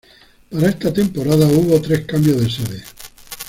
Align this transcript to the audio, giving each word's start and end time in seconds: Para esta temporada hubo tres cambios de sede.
Para 0.49 0.69
esta 0.69 0.91
temporada 0.91 1.45
hubo 1.45 1.79
tres 1.79 2.05
cambios 2.07 2.37
de 2.41 2.49
sede. 2.49 2.83